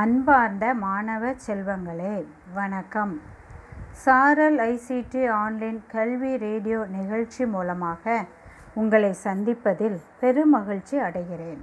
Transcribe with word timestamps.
அன்பார்ந்த 0.00 0.74
மாணவ 0.74 1.34
செல்வங்களே 1.46 2.26
வணக்கம். 2.54 3.20
சாரல் 3.90 4.58
ஐசிடி 4.58 5.22
ஆன்லைன் 5.30 5.78
கல்வி 5.92 6.36
ரேடியோ 6.36 6.86
நிகழ்ச்சி 6.88 7.46
மூலமாக 7.46 8.24
உங்களை 8.74 9.14
சந்திப்பதில் 9.24 9.96
பெருமகிழ்ச்சி 10.20 10.96
அடைகிறேன். 11.06 11.62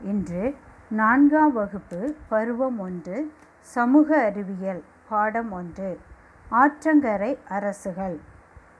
இன்று 0.00 0.56
நான்காம் 0.88 1.52
வகுப்பு 1.52 2.16
பருவம் 2.28 2.78
ஒன்று 2.78 3.32
சமூக 3.60 4.18
அறிவியல் 4.24 4.82
பாடம் 5.08 5.52
ஒன்று 5.52 6.00
ஆற்றங்கரை 6.50 7.38
அரசுகள் 7.48 8.20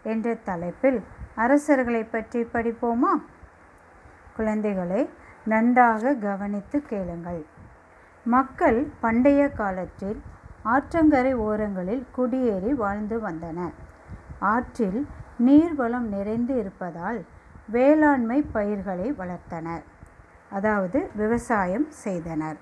என்ற 0.03 0.35
தலைப்பில் 0.35 1.03
அரசர்களை 1.35 2.05
பற்றி 2.05 2.43
படிப்போமா? 2.43 3.15
குழந்தைகளை 4.37 5.09
நன்றாக 5.45 6.15
கவனித்து 6.15 6.83
கேளுங்கள். 6.83 7.45
மக்கள் 8.33 8.79
பண்டைய 9.01 9.49
காலத்தில் 9.49 10.21
ஆற்றங்கரை 10.65 11.33
ஓரங்களில் 11.47 12.05
குடியேறி 12.17 12.73
வாழ்ந்து 12.75 13.21
வந்தனர். 13.21 13.75
ஆற்றில் 14.39 15.01
நீர்வளம் 15.47 16.07
நிறைந்து 16.15 16.55
இருப்பதால் 16.57 17.25
வேளாண்மை 17.67 18.43
பயிர்களை 18.43 19.13
வளர்த்தனர். 19.13 19.85
அதாவது 20.51 21.11
விவசாயம் 21.15 21.87
செய்தனர். 21.91 22.59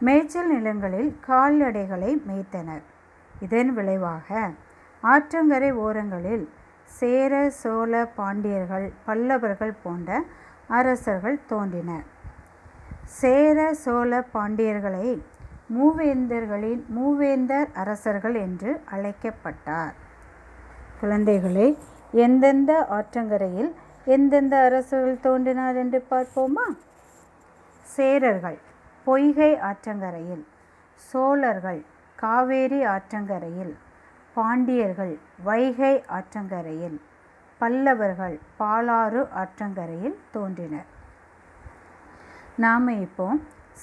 மேய்ச்சல் 0.00 0.50
நிலங்களில் 0.56 1.10
கால்நடைகளை 1.28 2.12
மேய்த்தனர். 2.28 2.84
இதன் 3.40 3.72
விளைவாக 3.74 4.50
ஆற்றங்கரை 5.02 5.70
ஓரங்களில் 5.72 6.48
சேர 6.84 7.50
சோழ 7.50 8.06
பாண்டியர்கள் 8.16 8.92
பல்லவர்கள் 9.04 9.76
போன்ற 9.82 10.24
அரசர்கள் 10.68 11.38
தோன்றினர். 11.46 12.12
சேர 13.12 13.58
சோழ 13.82 14.10
பாண்டியர்களை 14.34 15.08
மூவேந்தர்களின் 15.76 16.82
மூவேந்தர் 16.96 17.68
அரசர்கள் 17.82 18.34
என்று 18.34 18.70
அழைக்கப்பட்டார். 18.94 19.94
குழந்தைகளை 21.00 21.66
எந்தெந்த 22.24 22.72
ஆற்றங்கரையில் 22.98 23.70
எந்தெந்த 24.06 24.54
அரசர்கள் 24.68 25.22
தோன்றினார் 25.26 25.76
என்று 25.82 26.00
பார்ப்போமா? 26.10 26.66
சேரர்கள் 27.86 28.58
பொய்கை 29.06 29.52
ஆற்றங்கரையில் 29.70 30.44
சோழர்கள் 31.00 31.80
காவேரி 32.18 32.80
ஆற்றங்கரையில் 32.94 33.74
பாண்டியர்கள் 34.36 35.14
வைகை 35.48 35.94
ஆற்றங்கரையில் 36.18 36.98
பல்லவர்கள் 37.60 38.36
பாலாறு 38.60 39.20
ஆற்றங்கரையில் 39.42 40.16
தோன்றினர். 40.32 40.88
நாம் 42.56 42.88
இப்போ 42.88 43.34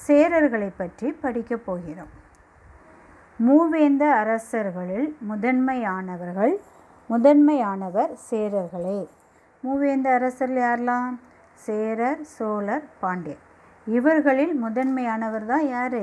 சேரர்களை 0.06 0.72
பற்றி 0.76 1.12
படிக்கப் 1.12 1.64
போகிறோம். 1.66 2.12
மூவேந்த 3.38 4.04
அரசர்களில் 4.10 5.16
முதன்மையானவர்கள் 5.28 6.54
முதன்மையானவர் 7.10 8.12
சேரர்களே. 8.30 9.08
மூவேந்த 9.64 10.06
அரசர்கள் 10.14 10.62
யாரெல்லாம் 10.62 11.18
சேரர் 11.54 12.22
சோழர் 12.22 12.84
பாண்டியர். 13.00 13.42
இவர்களில் 13.86 14.54
முதன்மையானவர் 14.64 15.46
தான் 15.46 15.66
யார்? 15.66 16.02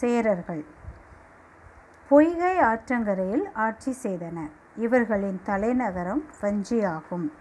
சேரர்கள். 0.00 0.64
பொய்கை 2.08 2.58
ஆற்றங்கரையில் 2.58 3.44
ஆட்சி 3.52 3.92
செய்தனர். 3.92 4.50
இவர்களின் 4.76 5.40
தலைநகரம் 5.42 6.24
வஞ்சி 6.40 6.84
ஆகும் 6.84 7.32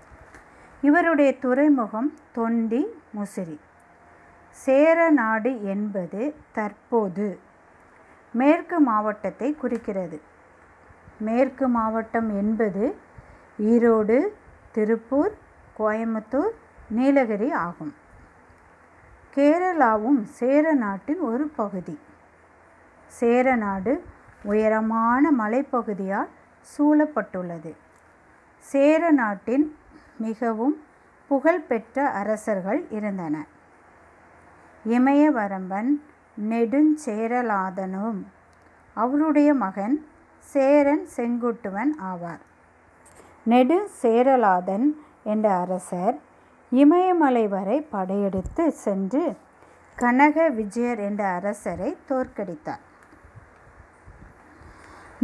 இவருடைய 0.82 1.38
துறைமுகம் 1.40 2.14
தொண்டி 2.36 2.86
முசிறி. 3.18 3.60
சேர 4.52 5.10
நாடு 5.10 5.64
என்பது 5.64 6.36
தற்போது. 6.52 7.40
மேற்கு 8.34 8.80
மாவட்டத்தை 8.80 9.56
குறிக்கிறது. 9.56 10.22
மேற்கு 11.18 11.68
மாவட்டம் 11.68 12.38
என்பது 12.38 12.98
ஈரோடு 13.60 14.28
திருப்பூர் 14.72 15.34
கோயம்புத்தூர் 15.80 16.53
நீலகிரி 16.90 17.52
ஆகும். 17.52 17.94
கேரளாவும் 19.36 20.22
சேர 20.24 20.74
நாட்டின் 20.74 21.20
ஒரு 21.20 21.48
பகுதி. 21.48 22.00
சேர 23.08 23.56
நாடு 23.56 24.04
உயரமான 24.44 25.31
மலைப்பகுதியால் 25.31 26.30
சூழப்பட்டுள்ளது. 26.78 27.75
சேர 28.59 29.12
நாட்டின் 29.12 29.75
மிகவும் 30.18 30.84
புகழ்பெற்ற 31.28 32.09
அரசர்கள் 32.09 32.86
இருந்தனர். 32.90 33.50
இமயவரம்பன் 34.86 36.03
நெடுஞ்சேரலாதனும். 36.50 38.24
அவருடைய 38.94 39.53
மகன் 39.53 40.06
சேரன் 40.40 41.08
செங்குட்டுவன் 41.16 41.92
ஆவார். 42.03 42.42
நெடுஞ்சேரலாதன் 43.50 44.88
என்ற 45.24 45.53
அரசர் 45.53 46.19
இமயமலை 46.69 47.47
வரை 47.47 47.81
படையெடுத்து 47.81 48.72
சென்று 48.72 49.36
கனக 49.96 50.50
விஜயர் 50.50 51.00
என்ற 51.00 51.28
அரசரை 51.28 51.98
தோற்கடித்தார். 52.09 52.81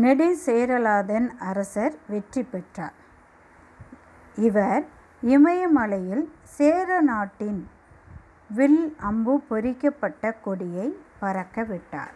நெடுஞ்சேரலாதன் 0.01 1.37
அரசர் 1.37 1.95
வெற்றி 2.07 2.43
பெற்றார். 2.43 2.93
இவர் 4.35 4.85
இமயமலையில் 5.21 6.33
சேர 6.43 7.01
நாட்டின் 7.01 7.69
வில் 8.49 8.95
அம்பு 8.99 9.39
பொறிக்கப்பட்ட 9.39 10.31
கொடியை 10.31 10.97
பறக்க 11.19 11.63
விட்டார். 11.63 12.13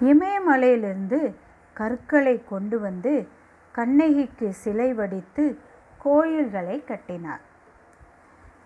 இமயமலையிலிருந்து 0.00 1.34
கற்களை 1.72 2.44
கொண்டு 2.44 2.80
வந்து 2.80 3.28
கண்ணகிக்கு 3.72 4.52
சிலை 4.52 4.94
வடித்து 4.94 5.58
கோயில்களை 5.98 6.84
கட்டினார். 6.84 7.40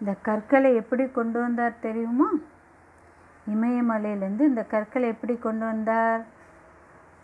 இந்த 0.00 0.14
கற்களை 0.22 0.74
எப்படி 0.74 1.08
கொண்டு 1.08 1.40
வந்தார் 1.40 1.78
தெரியுமா? 1.80 2.30
இமயமலையிலேருந்து 3.54 4.40
இந்த 4.40 4.64
கற்களை 4.64 5.08
எப்படி 5.08 5.36
கொண்டு 5.36 5.64
வந்தார்? 5.64 6.24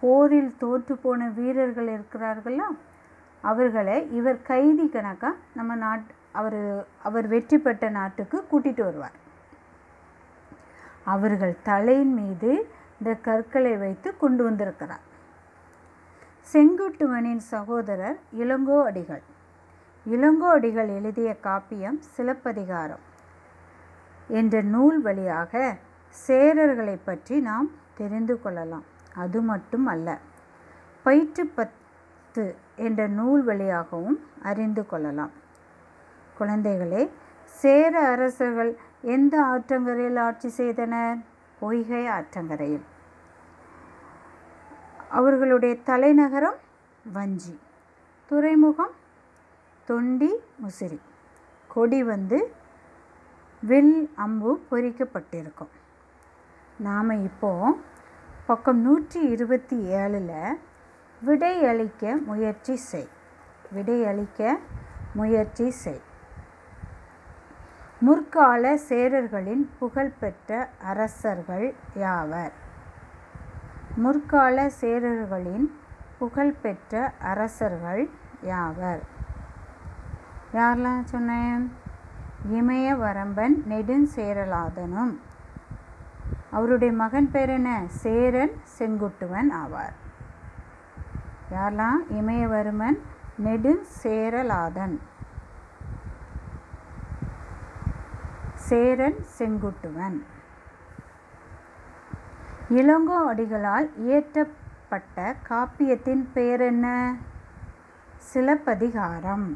போரில் 0.01 0.57
தோற்று 0.59 0.97
போன 0.97 1.29
வீரர்கள் 1.29 1.89
இருக்கிறார்களா? 1.89 2.69
அவர்களை 3.41 4.09
இவர் 4.13 4.43
கைதி 4.43 4.89
கணக்காக 4.89 5.37
நம்ம 5.55 5.75
நாட் 5.75 6.03
அவர் 6.33 6.87
அவர் 7.03 7.27
வெற்றி 7.27 7.59
பெற்ற 7.59 7.89
நாட்டுக்கு 7.89 8.39
கூட்டிகிட்டு 8.51 8.83
வருவார். 8.85 9.17
அவர்கள் 11.05 11.55
தலையின் 11.63 12.15
மீது 12.15 12.51
இந்த 12.99 13.15
கற்களை 13.15 13.77
வைத்து 13.77 14.17
கொண்டு 14.17 14.45
வந்திருக்கிறார். 14.45 15.05
செங்குட்டுவனின் 16.53 17.43
சகோதரர் 17.53 18.19
இளங்கோ 18.39 18.79
அடிகள். 18.89 19.23
இளங்கோ 20.07 20.49
அடிகள் 20.57 20.89
எழுதிய 20.89 21.37
காப்பியம் 21.43 21.99
சிலப்பதிகாரம். 22.17 23.05
என்ற 24.29 24.63
நூல் 24.75 24.99
வழியாக 25.01 25.77
சேரர்களை 26.27 26.97
பற்றி 27.05 27.41
நாம் 27.41 27.71
தெரிந்து 27.95 28.35
கொள்ளலாம். 28.43 28.85
அது 29.15 29.41
மட்டும் 29.51 29.87
அல்ல 29.87 30.19
பயிற்று 31.03 31.45
பத்து 31.47 32.45
என்ற 32.77 33.07
நூல் 33.07 33.43
வழியாகவும் 33.45 34.19
அறிந்து 34.43 34.87
கொள்ளலாம். 34.87 35.33
குழந்தைகளே 36.39 37.11
சேர 37.45 38.01
அரசர்கள் 38.09 38.77
எந்த 39.03 39.43
ஆற்றங்கரையில் 39.43 40.19
ஆட்சி 40.19 40.49
செய்தனர்? 40.49 41.17
பொய்கை 41.61 42.07
ஆற்றங்கரையில். 42.07 42.85
அவர்களுடைய 45.09 45.77
தலைநகரம் 45.77 46.55
வஞ்சி. 47.13 47.61
துறைமுகம் 48.27 48.95
தொண்டி 49.89 50.31
முசிறி. 50.63 51.01
கொடி 51.69 52.03
வந்து 52.03 52.55
வில் 53.63 54.11
அம்பு 54.15 54.61
பொறிக்கப்பட்டிருக்கும். 54.71 55.73
நாம் 56.79 57.11
இப்போது 57.11 57.77
பக்கம் 58.47 58.81
நூற்றி 58.81 59.21
இருபத்தி 59.21 59.77
ஏழில் 59.95 60.57
விடையளிக்க 61.27 62.25
முயற்சி 62.25 62.77
செய். 62.77 63.09
விடையளிக்க 63.75 64.59
முயற்சி 65.15 65.71
செய். 65.71 66.01
முற்கால 68.05 68.77
சேரர்களின் 68.77 69.71
புகழ்பெற்ற 69.79 70.69
அரசர்கள் 70.85 71.75
யாவர்? 71.95 72.53
முற்கால 73.97 74.69
சேரர்களின் 74.69 75.73
புகழ்பெற்ற 76.19 77.13
அரசர்கள் 77.19 78.11
யாவர்? 78.43 79.03
யாரெல்லாம் 80.55 81.05
சொன்னேன்? 81.05 81.73
இமயவரம்பன் 82.53 83.65
நெடுஞ்சேரலாதனும். 83.69 85.17
அவருடைய 86.51 86.95
மகன் 86.95 87.31
பேர் 87.31 87.49
என்ன? 87.49 87.83
சேரன் 87.87 88.53
செங்குட்டுவன் 88.79 89.51
ஆவார். 89.53 89.97
யாரெல்லாம்? 91.53 91.99
இமயவர்மன் 92.11 92.99
நெடுஞ்சேரலாதன். 93.45 94.99
சேரன் 98.73 99.17
செங்குட்டுவன். 99.39 100.17
இளங்கோ 102.81 103.17
அடிகளால் 103.31 103.91
இயற்றப்பட்ட 104.05 105.35
காப்பியத்தின் 105.49 106.23
பெயர் 106.33 106.61
என்ன 106.61 106.87
சிலப்பதிகாரம். 108.31 109.47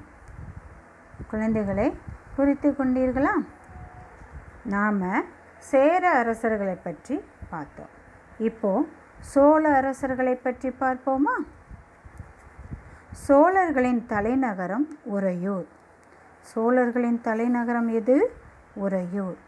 குழந்தைகளை 1.31 1.89
குறித்து 2.37 2.71
கொண்டீர்களா? 2.71 3.35
நாம் 4.63 5.03
சேர 5.59 6.11
அரசர்களை 6.11 6.77
பற்றி 6.83 7.25
பார்த்தோம். 7.51 7.93
இப்போ 8.39 8.73
சோழ 9.19 9.63
அரசர்களை 9.81 10.35
பற்றி 10.35 10.69
பார்ப்போமா? 10.69 11.37
சோழர்களின் 13.27 14.07
தலைநகரம் 14.07 14.89
உறையூர். 15.05 15.69
சோழர்களின் 16.41 17.21
தலைநகரம் 17.21 17.89
எது? 17.89 18.17
உறையூர். 18.85 19.39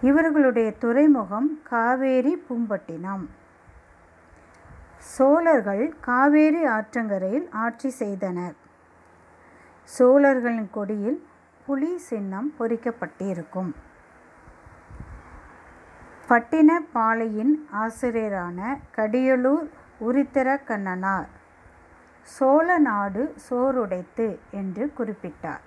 இவர்களுடைய 0.00 0.68
துறைமுகம் 0.82 1.48
காவேரி 1.70 2.34
பூம்பட்டினம். 2.46 3.24
சோழர்கள் 5.14 5.84
காவேரி 6.00 6.62
ஆற்றங்கரையில் 6.66 7.48
ஆட்சி 7.64 7.90
செய்தனர். 8.02 8.56
சோழர்களின் 9.96 10.70
கொடியில் 10.70 11.18
புலி 11.66 11.92
சின்னம் 12.08 12.48
பொறிக்கப்பட்டிருக்கும். 12.58 13.72
பட்டினப்பாளையின் 16.28 17.54
ஆசிரியரான 17.82 18.60
கடியலூர் 18.96 19.68
உரித்திர 20.08 20.48
கண்ணனார் 20.68 21.30
சோழ 22.36 22.78
நாடு 22.78 23.22
சோறுடைத்து 23.48 24.28
என்று 24.60 24.84
குறிப்பிட்டார். 24.98 25.65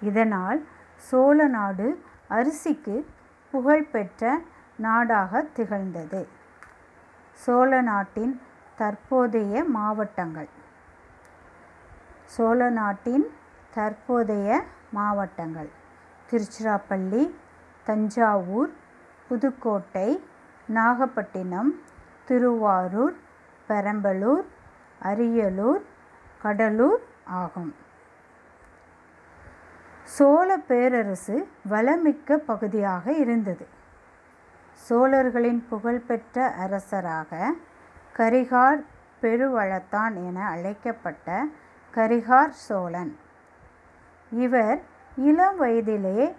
இதனால் 0.00 0.66
சோழ 0.96 1.46
நாடு 1.46 2.04
அரிசிக்கு 2.28 3.06
புகழ்பெற்ற 3.50 4.40
நாடாக 4.76 5.42
திகழ்ந்தது. 5.42 6.28
சோழ 7.32 7.80
நாட்டின் 7.80 8.40
தற்போதைய 8.76 9.64
மாவட்டங்கள். 9.64 10.48
சோழ 12.24 12.70
நாட்டின் 12.70 13.26
தற்போதைய 13.74 14.64
மாவட்டங்கள். 14.90 15.68
திருச்சிராப்பள்ளி 16.30 17.34
தஞ்சாவூர் 17.84 18.70
புதுக்கோட்டை 19.28 20.24
நாகப்பட்டினம் 20.68 21.80
திருவாரூர் 22.24 23.16
பெரம்பலூர் 23.68 24.44
அரியலூர் 25.02 25.82
கடலூர் 26.42 27.00
ஆகும். 27.24 27.74
சோழ 30.16 30.56
பேரரசு 30.68 31.36
வளமிக்க 31.70 32.36
பகுதியாக 32.36 33.12
இருந்தது. 33.12 33.66
சோழர்களின் 34.72 35.60
புகழ்பெற்ற 35.68 36.46
அரசராக 36.64 37.50
கரிகார் 38.16 38.80
பெருவளத்தான் 39.22 40.14
என 40.26 40.46
அழைக்கப்பட்ட 40.48 41.44
கரிகார் 41.94 42.54
சோழன். 42.66 43.12
இவர் 44.30 44.80
இளம் 45.16 45.60
வயதிலே 45.62 46.34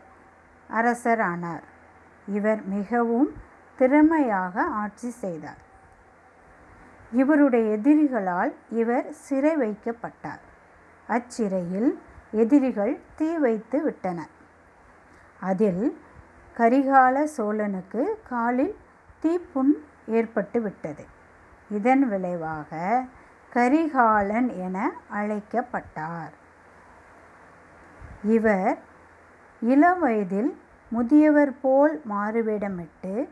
அரசரானார். 0.70 1.66
இவர் 2.28 2.62
மிகவும் 2.76 3.30
திறமையாக 3.80 4.64
ஆட்சி 4.82 5.10
செய்தார். 5.10 5.62
இவருடைய 7.12 7.78
எதிரிகளால் 7.78 8.54
இவர் 8.70 9.08
சிறை 9.26 9.56
வைக்கப்பட்டார். 9.58 10.44
அச்சிறையில் 11.08 11.92
எதிரிகள் 12.32 13.00
தீ 13.16 13.38
வைத்து 13.38 13.84
விட்டனர் 13.84 14.34
அதில் 15.40 15.98
கரிகால 16.58 17.24
சோழனுக்கு 17.24 18.20
காலில் 18.30 18.76
தீப்புண் 19.24 19.72
ஏற்பட்டு 20.08 20.62
விட்டது. 20.62 21.06
இதன் 21.70 22.08
விளைவாக 22.10 23.04
கரிகாலன் 23.54 24.50
என 24.58 24.92
அழைக்கப்பட்டார். 25.10 26.34
இவர் 28.24 28.78
இளம் 29.62 30.00
வயதில் 30.00 30.58
முதியவர் 30.90 31.54
போல் 31.62 32.02
மாறுவிடமிட்டு 32.10 33.30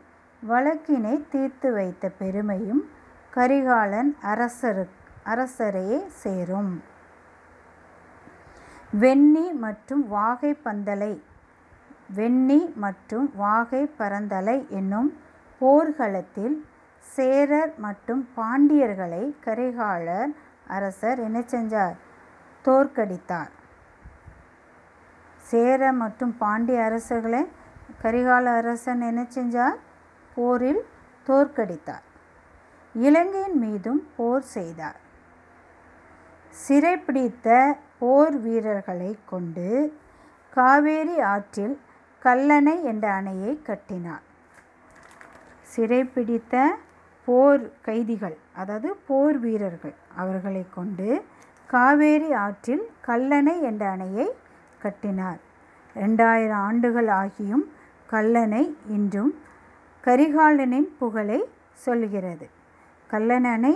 வழக்கினை 0.48 1.24
தீர்த்து 1.30 1.74
வைத்த 1.74 2.10
பெருமையும் 2.10 2.90
கரிகாலன் 3.30 4.18
அரசரு 4.22 4.88
அரசரையே 5.26 6.08
சேரும். 6.08 6.84
வெண்ணி 9.02 9.54
மற்றும் 9.64 10.04
வாகை 10.08 10.52
பந்தலை. 10.66 11.14
வெண்ணி 12.16 12.60
மற்றும் 12.84 13.32
வாகை 13.36 13.82
பரந்தலை 13.98 14.68
என்னும் 14.70 15.10
போர்களத்தில் 15.62 16.56
சேரர் 17.06 17.74
மற்றும் 17.78 18.22
பாண்டியர்களை 18.38 19.24
கரிகாலர் 19.46 20.32
அரசர் 20.68 21.20
என்ன 21.20 21.40
செஞ்சார்? 21.54 21.96
தோற்கடித்தார். 22.66 23.52
சேர 25.46 25.92
மற்றும் 25.94 26.34
பாண்டிய 26.38 26.84
அரசர்களை 26.84 27.44
கரிகால 28.04 28.46
அரசன் 28.62 29.02
என்ன 29.02 29.22
செஞ்சார்? 29.36 29.78
போரில் 30.36 30.82
தோற்கடித்தார். 31.28 32.06
இலங்கையின் 32.96 33.58
மீதும் 33.58 34.02
போர் 34.16 34.48
செய்தார். 34.56 34.98
சிறைப்பிடித்த 36.64 37.48
போர் 38.00 38.38
வீரர்களை 38.40 39.12
கொண்டு 39.26 39.68
காவேரி 40.56 41.18
ஆற்றில் 41.34 41.76
கல்லணை 42.22 42.76
என்ற 42.92 43.06
அணையை 43.20 43.52
கட்டினார். 43.62 44.24
சிறைப்பிடித்த 45.74 46.56
போர் 47.28 47.64
கைதிகள் 47.82 48.38
அதாவது 48.54 48.90
போர் 49.08 49.38
வீரர்கள் 49.40 49.96
அவர்களை 50.16 50.64
கொண்டு 50.70 51.08
காவேரி 51.70 52.30
ஆற்றில் 52.46 52.84
கல்லணை 53.08 53.56
என்ற 53.70 53.84
அணையை 53.96 54.28
கட்டினார். 54.84 55.40
ரெண்டாயிரம் 55.96 56.64
ஆண்டுகள் 56.68 57.10
ஆகியும் 57.22 57.66
கல்லணை 58.10 58.64
இன்றும் 58.98 59.34
கரிகாலனின் 60.04 60.90
புகழை 61.00 61.40
சொல்கிறது. 61.86 62.46
கல்லணனை 63.10 63.74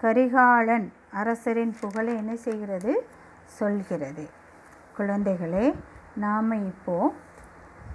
கரிகாலன் 0.00 0.88
அரசரின் 1.12 1.76
புகழை 1.80 2.16
என்ன 2.16 2.36
செய்கிறது? 2.36 3.06
சொல்கிறது. 3.44 4.30
குழந்தைகளே 4.98 5.74
நாம் 6.14 6.50
இப்போது 6.50 7.12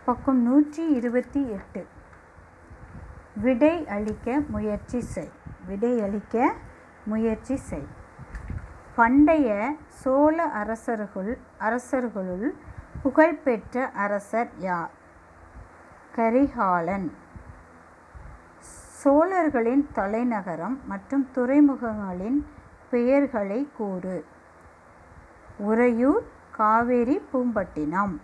பக்கம் 0.06 0.42
நூற்றி 0.42 0.90
இருபத்தி 0.90 1.50
எட்டு. 1.50 1.88
விடை 3.36 3.88
அளிக்க 3.88 4.42
முயற்சி 4.48 5.02
செய். 5.02 5.32
விடை 5.66 6.02
அளிக்க 6.02 6.54
முயற்சி 7.06 7.56
செய். 7.56 7.88
பண்டைய 8.96 9.76
சோழ 9.88 10.44
அரசர்கள் 10.44 11.38
அரசர்களுள் 11.58 12.54
புகழ்பெற்ற 13.04 13.88
அரசர் 13.88 14.50
யார்? 14.58 14.90
கரிகாலன். 16.12 17.14
சோழர்களின் 19.04 19.90
தலைநகரம் 19.94 20.80
மற்றும் 20.88 21.30
துறைமுகங்களின் 21.36 22.46
பெயர்களை 22.94 23.60
கூறு. 23.78 24.18
உறையூர் 25.70 26.24
காவேரி 26.58 27.18
பூம்பட்டினம். 27.32 28.16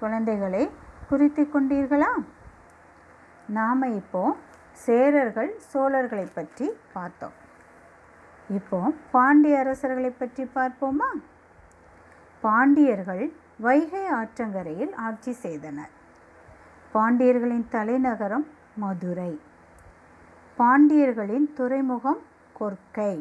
குழந்தைகளை 0.00 0.64
குறித்து 1.10 1.42
கொண்டீர்களா? 1.52 2.12
நாம் 3.58 3.86
இப்போ 4.00 4.22
சேரர்கள் 4.86 5.50
சோழர்களை 5.70 6.26
பற்றி 6.34 6.66
பார்த்தோம். 6.92 7.36
இப்போ 8.58 8.78
பாண்டிய 9.14 9.58
அரசர்களை 9.62 10.10
பற்றி 10.20 10.44
பார்ப்போமா? 10.56 11.10
பாண்டியர்கள் 12.42 13.24
வைகை 13.66 14.04
ஆற்றங்கரையில் 14.18 14.92
ஆட்சி 15.06 15.32
செய்தனர். 15.44 15.92
பாண்டியர்களின் 16.94 17.66
தலைநகரம் 17.74 18.46
மதுரை. 18.82 19.32
பாண்டியர்களின் 20.58 21.46
துறைமுகம் 21.58 22.22
கொர்க்கை 22.58 23.12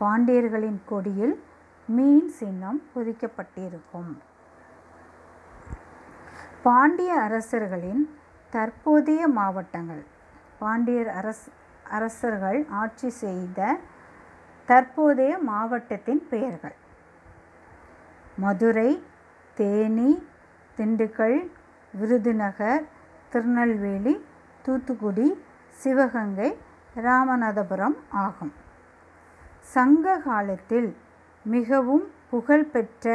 பாண்டியர்களின் 0.00 0.80
கொடியில் 0.90 1.34
மீன் 1.88 2.28
சின்னம் 2.38 2.80
பொதிக்கப்பட்டிருக்கும். 2.94 4.12
பாண்டிய 6.62 7.20
அரசர்களின் 7.20 8.02
தற்போதைய 8.50 9.28
மாவட்டங்கள். 9.28 10.04
பாண்டியர் 10.58 11.08
அரச 11.08 11.42
அரசர்கள் 11.96 12.66
ஆட்சி 12.82 13.10
செய்த 13.10 13.78
தற்போதைய 14.68 15.38
மாவட்டத்தின் 15.38 16.22
பெயர்கள். 16.28 16.76
மதுரை 18.36 18.90
தேனி 19.54 20.10
திண்டுக்கல் 20.78 21.38
விருதுநகர் 21.94 22.84
திருநெல்வேலி 23.32 24.14
தூத்துக்குடி 24.64 25.28
சிவகங்கை 25.82 26.50
ராமநாதபுரம் 26.96 27.96
ஆகும். 28.10 28.54
சங்க 29.74 30.18
காலத்தில் 30.18 30.88
மிகவும் 31.44 32.04
புகழ்பெற்ற 32.30 33.06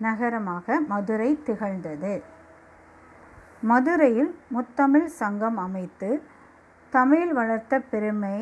நகரமாக 0.00 0.76
மதுரை 0.80 1.30
திகழ்ந்தது. 1.46 2.14
மதுரையில் 3.60 4.32
முத்தமிழ் 4.48 5.06
சங்கம் 5.20 5.56
அமைத்து 5.56 6.10
தமிழ் 6.92 7.32
வளர்த்த 7.32 7.78
பெருமை 7.92 8.38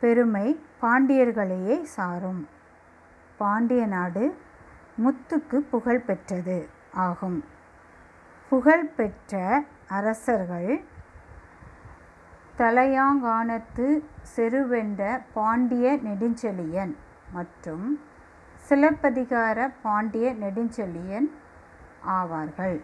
பெருமை 0.00 0.46
பாண்டியர்களையே 0.82 1.76
சாரும். 1.96 2.42
பாண்டிய 3.36 3.86
நாடு 3.86 4.24
முத்துக்கு 5.04 5.58
புகழ் 5.70 6.00
பெற்றது 6.00 6.58
ஆகும். 7.06 7.44
புகழ்பெற்ற 8.48 9.62
அரசர்கள் 9.88 10.70
தலையாங்கானத்து 12.60 13.86
செருவென்ற 14.32 15.02
பாண்டிய 15.36 15.92
நெடுஞ்செழியன் 16.06 16.92
மற்றும் 17.36 17.86
சிலப்பதிகார 18.68 19.58
பாண்டிய 19.84 20.26
நெடுஞ்செழியன் 20.42 21.28
ஆவார்கள். 22.16 22.76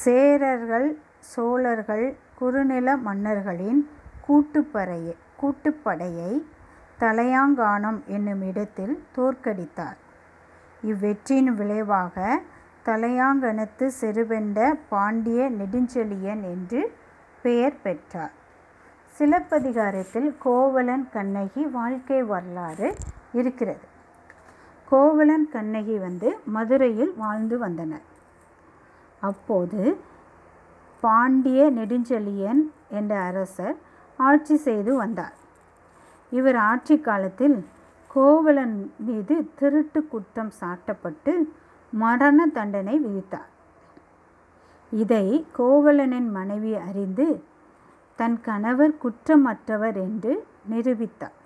சேரர்கள் 0.00 0.88
சோழர்கள் 1.32 2.06
குறுநில 2.40 2.96
மன்னர்களின் 3.06 3.80
கூட்டுப்படையை 4.26 5.16
கூட்டுப்படையை 5.40 6.32
தலையாங்கானம் 6.98 8.00
என்னும் 8.16 8.42
இடத்தில் 8.50 8.94
தோற்கடித்தார். 9.16 9.98
இவ்வெற்றியின் 10.82 11.52
விளைவாக 11.60 12.16
தலையாங்கனத்து 12.86 13.86
செருவென்ற 14.00 14.78
பாண்டிய 14.88 15.50
நெடுஞ்செழியன் 15.50 16.42
என்று 16.42 16.80
பெயர் 17.42 17.82
பெற்றார். 17.82 18.32
சிலப்பதிகாரத்தில் 19.16 20.36
கோவலன் 20.38 21.08
கண்ணகி 21.12 21.62
வாழ்க்கை 21.66 22.22
வரலாறு 22.22 22.94
இருக்கிறது. 23.32 23.84
கோவலன் 24.88 25.48
கண்ணகி 25.50 25.98
வந்து 25.98 26.38
மதுரையில் 26.44 27.12
வாழ்ந்து 27.16 27.58
வந்தனர். 27.58 28.06
அப்போது 29.20 30.00
பாண்டிய 31.00 31.70
நெடுஞ்செழியன் 31.70 32.62
என்ற 32.88 33.20
அரசர் 33.20 33.76
ஆட்சி 34.16 34.56
செய்து 34.56 34.96
வந்தார். 34.96 35.36
இவர் 36.30 36.56
ஆட்சி 36.56 36.98
காலத்தில் 36.98 37.66
கோவலன் 38.08 38.94
மீது 38.96 39.36
திருட்டு 39.54 40.06
குற்றம் 40.06 40.52
சாட்டப்பட்டு 40.60 41.32
மரண 41.92 42.46
தண்டனை 42.46 42.98
விதித்தார். 42.98 43.48
இதை 44.90 45.46
கோவலனின் 45.58 46.30
மனைவி 46.30 46.74
அறிந்து 46.74 47.42
தன் 48.16 48.40
கணவர் 48.40 48.94
குற்றமற்றவர் 49.04 49.96
என்று 49.96 50.46
நிரூபித்தார். 50.70 51.36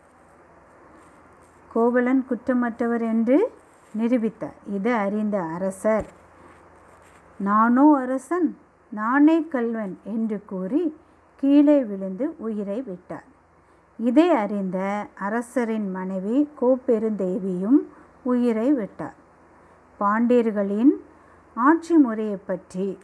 கோவலன் 1.73 2.27
குற்றமற்றவர் 2.31 3.01
என்று 3.01 3.53
நிரூபித்தார். 3.99 4.57
இதை 4.73 4.93
அறிந்த 4.93 5.43
அரசர் 5.43 6.07
நானோ 7.39 7.97
அரசன் 7.97 8.59
நானே 8.91 9.43
கல்வன் 9.43 9.99
என்று 10.05 10.43
கூறி 10.47 10.97
கீழே 11.37 11.85
விழுந்து 11.85 12.35
உயிரை 12.39 12.83
விட்டார். 12.83 13.25
இதை 13.97 14.31
அறிந்த 14.31 15.07
அரசரின் 15.15 15.91
மனைவி 15.91 16.49
கோப்பெருந்தேவியும் 16.61 17.81
உயிரை 18.23 18.73
விட்டார். 18.73 19.15
பாண்டியர்களின் 20.01 20.93
ஆட்சி 21.57 21.97
முறையை 21.97 22.37
பற்றி. 22.37 22.99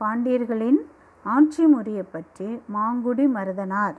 பாண்டியர்களின் 0.00 0.80
ஆட்சி 1.24 1.64
முறையை 1.66 2.02
பற்றி 2.02 2.48
மாங்குடி 2.74 3.26
மருதனார் 3.36 3.94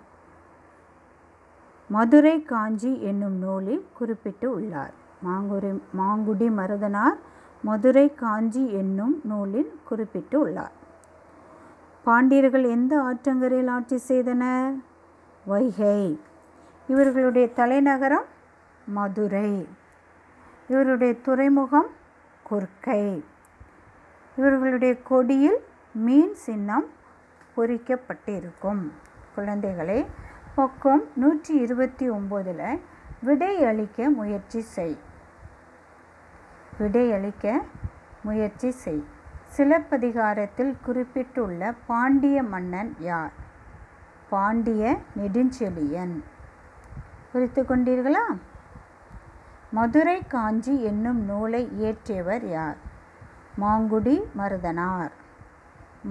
மதுரை 1.89 2.44
காஞ்சி 2.44 3.01
என்னும் 3.01 3.38
நூலில் 3.38 3.86
குறிப்பிட்டு 3.94 4.51
உள்ளார். 4.51 4.94
மாங்குடி 5.25 5.72
மாங்குடி 5.98 6.48
மருதனார் 6.60 7.18
மதுரை 7.63 8.13
காஞ்சி 8.15 8.74
என்னும் 8.74 9.22
நூலில் 9.24 9.72
குறிப்பிட்டு 9.84 10.39
உள்ளார். 10.39 10.75
பாண்டியர்கள் 12.03 12.63
எந்த 12.63 12.94
ஆற்றங்கரையில் 13.01 13.68
ஆட்சி 13.68 13.98
செய்தனர்? 13.98 14.74
வைகை. 15.46 16.20
இவர்களுடைய 16.88 17.48
தலைநகரம் 17.50 18.30
மதுரை. 18.86 19.68
இவருடைய 20.68 21.13
துறைமுகம் 21.22 21.89
குர்க்கை 22.51 23.24
இவர்களுடைய 24.36 25.01
கொடியில் 25.01 25.63
மீன் 25.91 26.36
சின்னம் 26.36 26.86
பொறிக்கப்பட்டிருக்கும். 27.58 28.91
குழந்தைகளை 29.36 30.05
பக்கம் 30.55 31.03
நூற்றி 31.15 31.53
இருபத்தி 31.53 32.10
ஒம்போதில் 32.10 32.79
விடை 33.22 33.63
அளிக்க 33.63 34.10
முயற்சி 34.10 34.62
செய். 34.62 34.98
விடையளிக்க 36.79 37.62
முயற்சி 38.24 38.72
செய். 38.72 39.03
சிலப்பதிகாரத்தில் 39.46 40.77
குறிப்பிட்டுள்ள 40.81 41.74
பாண்டிய 41.88 42.43
மன்னன் 42.43 42.96
யார்? 43.00 43.31
பாண்டிய 44.29 44.98
நெடுஞ்செழியன். 45.17 46.24
குறித்து 47.31 47.63
கொண்டீர்களா? 47.63 48.38
மதுரை 49.72 50.28
காஞ்சி 50.28 50.84
என்னும் 50.84 51.20
நூலை 51.25 51.70
இயற்றியவர் 51.80 52.44
யார்? 52.44 52.78
மாங்குடி 53.62 54.22
மருதனார். 54.38 55.12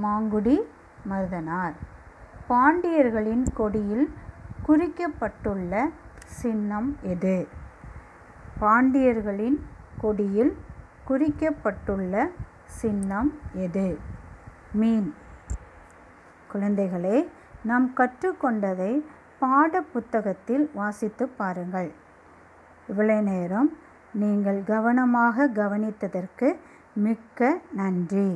மாங்குடி 0.02 0.61
மருதனார். 1.11 1.73
பாண்டியர்களின் 2.49 3.47
கொடியில் 3.55 4.14
குறிக்கப்பட்டுள்ள 4.62 5.88
சின்னம் 6.25 6.97
எது? 7.02 7.49
பாண்டியர்களின் 8.61 9.61
கொடியில் 10.00 10.57
குறிக்கப்பட்டுள்ள 11.05 12.29
சின்னம் 12.64 13.38
எது? 13.52 13.99
மீன். 14.73 15.14
குழந்தைகளே 16.52 17.29
நாம் 17.62 17.90
கற்றுக்கொண்டதை 17.97 19.05
பாட 19.38 19.81
புத்தகத்தில் 19.81 20.71
வாசித்து 20.75 21.29
பாருங்கள். 21.29 22.00
இவ்வளோ 22.90 23.23
நேரம் 23.23 23.70
நீங்கள் 24.14 24.61
கவனமாக 24.64 25.47
கவனித்ததற்கு 25.49 26.49
மிக்க 26.94 27.61
நன்றி. 27.73 28.30